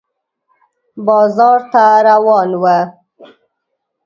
[1.05, 2.63] بازار ته روان و